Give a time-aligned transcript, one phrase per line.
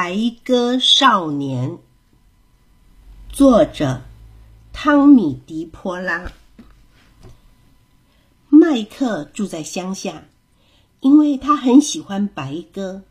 [0.00, 1.70] 白鸽少年》，
[3.32, 4.02] 作者
[4.72, 6.30] 汤米·迪波拉。
[8.48, 10.22] 麦克住在乡下，
[11.00, 13.02] 因为他很喜欢白鸽，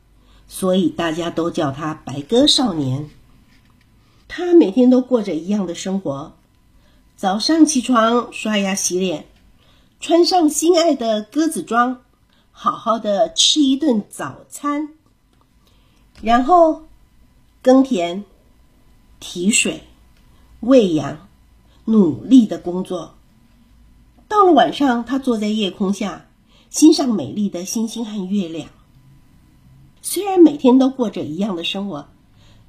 [0.47, 3.09] 所以大家都叫他白鸽少年。
[4.29, 6.37] 他每天都过着一样的生活：
[7.17, 9.25] 早上起床，刷牙洗脸，
[9.99, 11.99] 穿上心爱的鸽子装，
[12.53, 14.93] 好好的吃一顿早餐。
[16.21, 16.83] 然后
[17.61, 18.23] 耕田、
[19.19, 19.83] 提水、
[20.61, 21.27] 喂养，
[21.85, 23.15] 努力的工作。
[24.27, 26.25] 到了晚上，他坐在夜空下，
[26.69, 28.69] 欣赏美丽的星星和月亮。
[30.01, 32.07] 虽然每天都过着一样的生活，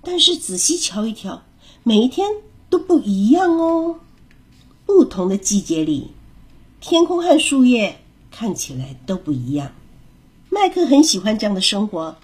[0.03, 1.43] 但是仔细瞧一瞧，
[1.83, 2.29] 每一天
[2.69, 4.01] 都不一样哦。
[4.87, 6.13] 不同的季节里，
[6.81, 9.73] 天空和树叶看起来都不一样。
[10.51, 12.17] 麦克很喜欢这样的生活。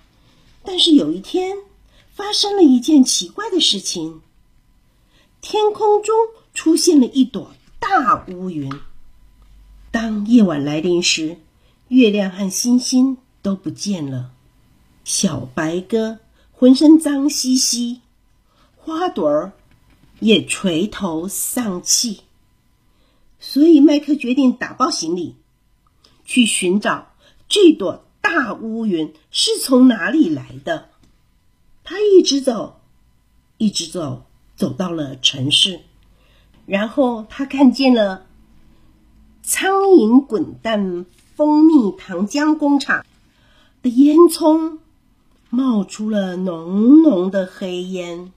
[0.65, 1.59] 但是有一天，
[2.11, 4.23] 发生了一件奇怪的事情。
[5.41, 6.15] 天空中
[6.55, 8.73] 出现了一朵大乌云。
[9.91, 11.39] 当夜晚来临时，
[11.89, 14.33] 月亮和星星都不见了，
[15.05, 16.19] 小白鸽
[16.51, 18.01] 浑身脏兮兮，
[18.75, 19.53] 花朵儿
[20.19, 22.23] 也垂头丧气。
[23.39, 25.37] 所以麦克决定打包行李，
[26.25, 27.13] 去寻找
[27.49, 28.07] 这朵。
[28.25, 30.89] 大乌云是从哪里来的？
[31.85, 32.81] 他一直走，
[33.59, 34.25] 一直走，
[34.57, 35.81] 走到了城市，
[36.65, 38.25] 然后他看见了
[39.43, 41.05] 苍蝇滚蛋
[41.37, 43.05] 蜂蜜糖浆工厂
[43.83, 44.79] 的烟囱
[45.51, 48.33] 冒出了浓浓的黑烟。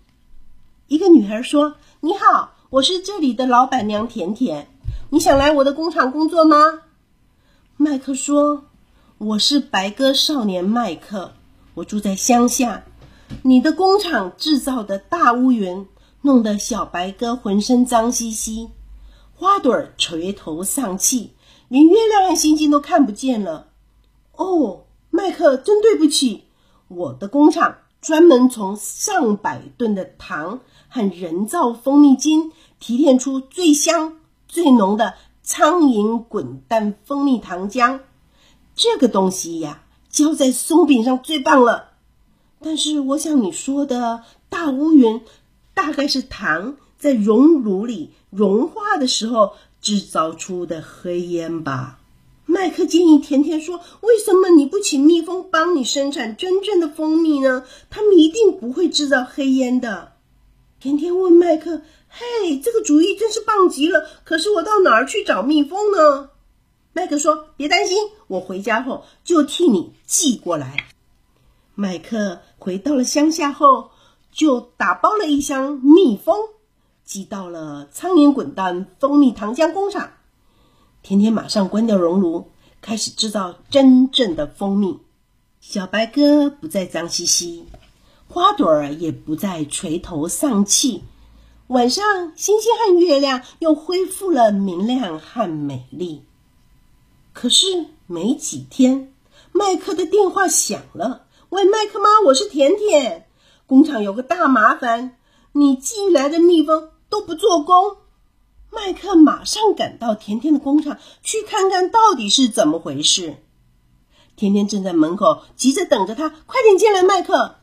[0.87, 4.67] 一个女孩说：“你好，我是这里的老板娘甜甜，
[5.11, 6.81] 你想来我的工厂工作吗？”
[7.77, 8.65] 麦克说。
[9.19, 11.33] 我是白鸽少年麦克，
[11.73, 12.83] 我住在乡下。
[13.41, 15.87] 你的工厂制造的大乌云，
[16.21, 18.69] 弄得小白鸽浑身脏兮兮，
[19.33, 21.31] 花朵垂头丧气，
[21.67, 23.69] 连月亮和星星都看不见了。
[24.35, 26.43] 哦，麦克，真对不起，
[26.87, 38.01] 我的工厂专门从上百吨的糖和人造蜂蜜精提炼出最香、最浓的苍蝇滚蛋蜂蜜糖浆。
[38.77, 41.89] 这个东西呀，浇在松饼上最棒了。
[42.61, 45.21] 但是我想你说的大乌云，
[45.73, 51.99] 大概是糖在熔炉里融化的时候制造出的黑烟吧？
[52.45, 57.65] 麦克建议甜甜说：“为什么你不请蜜蜂帮你生产真正的蜂蜜呢？
[57.89, 60.13] 他们一定不会制造黑烟的。”
[60.79, 64.07] 甜甜问麦克：“嘿，这个主意真是棒极了！
[64.23, 66.29] 可是我到哪儿去找蜜蜂呢？”
[66.97, 70.87] 麦克说：“别担心，我回家后就替你寄过来。”
[71.75, 73.91] 麦克回到了乡下后，
[74.31, 76.35] 就打包了一箱蜜蜂，
[77.05, 80.13] 寄到了苍蝇滚蛋蜂蜜糖浆工厂。
[81.03, 82.49] 甜甜马上关掉熔炉，
[82.81, 84.97] 开始制造真正的蜂蜜。
[85.61, 87.67] 小白鸽不再脏兮兮，
[88.27, 91.03] 花朵儿也不再垂头丧气。
[91.67, 92.03] 晚上，
[92.35, 96.23] 星星和月亮又恢复了明亮和美丽。
[97.39, 99.13] 可是没几天，
[99.51, 101.27] 麦克的电话响了。
[101.49, 103.27] 喂，麦克妈，我是甜甜。
[103.67, 105.19] 工厂有个大麻烦，
[105.51, 107.97] 你寄来的蜜蜂都不做工。
[108.71, 113.35] 麦克马上赶到甜甜的工厂，去看看到底是怎么回事。
[114.35, 117.57] 甜甜正在门口急着等着他，快点进来，麦克。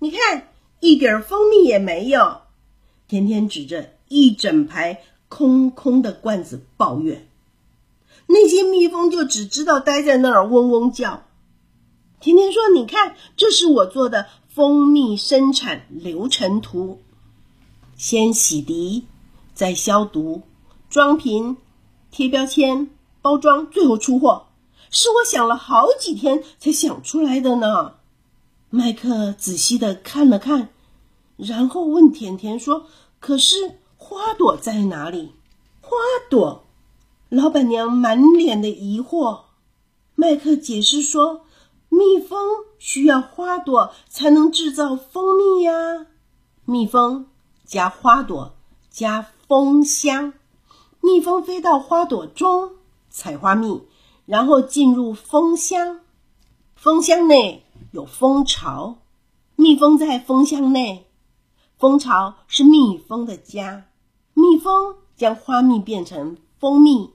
[0.00, 2.42] 你看，一点蜂蜜也没有。
[3.08, 5.00] 甜甜指着一整排
[5.30, 7.29] 空空的罐子抱怨。
[8.32, 11.24] 那些蜜蜂就只知道待在那儿嗡嗡叫。
[12.20, 17.00] 甜甜说：“你看，这是我做的蜂蜜生产流程图：
[17.96, 19.02] 先洗涤，
[19.52, 20.42] 再消毒，
[20.88, 21.56] 装瓶，
[22.12, 22.90] 贴标签，
[23.20, 24.46] 包装，最后出货。
[24.90, 27.94] 是我想了好几天才想出来的呢。”
[28.70, 30.68] 麦克仔细的看了看，
[31.36, 32.86] 然后问甜甜说
[33.18, 35.32] ：“可是花朵在哪里？
[35.80, 35.96] 花
[36.30, 36.66] 朵？”
[37.30, 39.42] 老板娘满脸的疑惑。
[40.16, 41.42] 麦克解释说
[41.88, 46.08] ：“蜜蜂需要花朵才能制造蜂蜜呀，
[46.64, 47.28] 蜜蜂
[47.64, 48.56] 加花朵
[48.90, 50.32] 加蜂箱，
[51.00, 52.72] 蜜蜂飞到花朵中
[53.08, 53.80] 采花蜜，
[54.26, 56.00] 然后进入蜂箱。
[56.74, 58.98] 蜂箱内有蜂巢，
[59.54, 61.06] 蜜蜂在蜂箱内，
[61.78, 63.84] 蜂巢是蜜蜂的家。
[64.34, 67.10] 蜜蜂将花蜜变成蜂蜜。”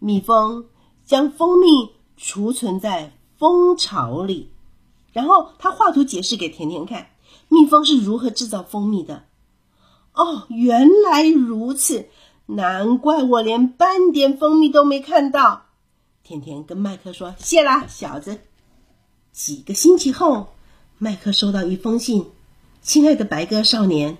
[0.00, 0.66] 蜜蜂
[1.04, 1.66] 将蜂蜜
[2.16, 4.50] 储存在蜂巢里，
[5.12, 7.10] 然后他画图解释给甜甜看，
[7.48, 9.24] 蜜蜂是如何制造蜂蜜的。
[10.12, 12.08] 哦，原来如此，
[12.46, 15.66] 难怪我连半点蜂蜜都没看到。
[16.22, 18.40] 甜甜跟麦克说：“谢啦，小子。”
[19.32, 20.48] 几个星期后，
[20.98, 22.26] 麦克收到一封信
[22.82, 24.18] ：“亲爱的白鸽少年，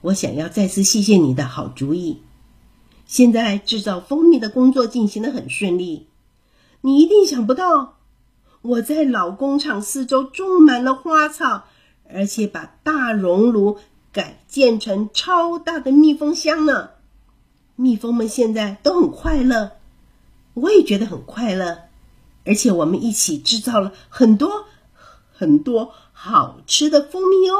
[0.00, 2.22] 我想要再次谢谢你的好主意。
[3.14, 6.08] 现在制造蜂蜜的工作进行的很顺利。
[6.80, 7.98] 你一定想不到，
[8.60, 11.62] 我在老工厂四周种满了花草，
[12.12, 13.78] 而且把大熔炉
[14.10, 16.90] 改建成超大的蜜蜂箱呢。
[17.76, 19.70] 蜜蜂们现在都很快乐，
[20.54, 21.82] 我也觉得很快乐。”
[22.44, 24.64] 而且我们一起制造了很多
[25.32, 27.54] 很多好吃的蜂蜜哦！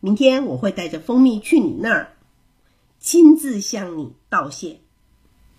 [0.00, 2.11] 明天我会带着蜂蜜去你那儿，
[3.02, 4.78] 亲自向你道谢。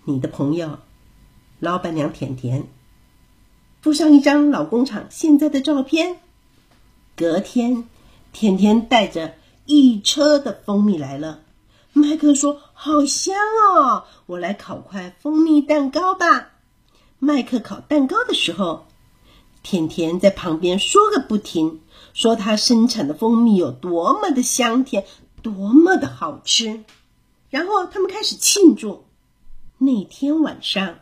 [0.05, 0.79] 你的朋友，
[1.59, 2.69] 老板娘甜甜，
[3.81, 6.21] 附上一张老工厂现在的照片。
[7.17, 7.83] 隔天，
[8.31, 9.35] 甜甜带着
[9.65, 11.41] 一车的蜂蜜来了。
[11.91, 13.35] 麦克说：“好香
[13.75, 16.51] 哦，我来烤块蜂蜜蛋糕吧。”
[17.19, 18.85] 麦克烤蛋糕的时候，
[19.61, 21.81] 甜甜在旁边说个不停，
[22.13, 25.05] 说他生产的蜂蜜有多么的香甜，
[25.41, 26.85] 多么的好吃。
[27.53, 29.05] 然后他们开始庆祝。
[29.77, 30.97] 那天晚上，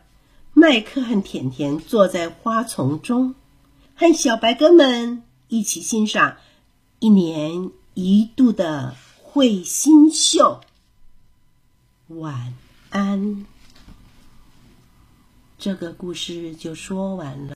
[0.53, 3.35] 麦克和甜甜坐在花丛中，
[3.95, 6.35] 和小白鸽们一起欣赏
[6.99, 10.59] 一年一度的彗星秀。
[12.09, 12.53] 晚
[12.89, 13.45] 安。
[15.57, 17.49] 这个故事就说完了。